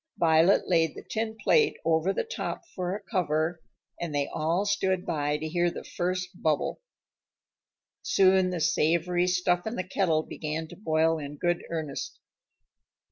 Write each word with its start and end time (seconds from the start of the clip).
Violet 0.17 0.63
laid 0.67 0.95
the 0.95 1.03
tin 1.07 1.37
plate 1.39 1.77
over 1.85 2.11
the 2.11 2.23
top 2.23 2.63
for 2.75 2.95
a 2.95 3.03
cover, 3.03 3.61
and 3.99 4.15
they 4.15 4.27
all 4.33 4.65
stood 4.65 5.05
by 5.05 5.37
to 5.37 5.47
hear 5.47 5.69
the 5.69 5.83
first 5.83 6.41
bubble. 6.41 6.81
Soon 8.01 8.49
the 8.49 8.61
savory 8.61 9.27
stuff 9.27 9.67
in 9.67 9.75
the 9.75 9.83
kettle 9.87 10.23
began 10.23 10.67
to 10.69 10.75
boil 10.75 11.19
in 11.19 11.35
good 11.37 11.63
earnest. 11.69 12.19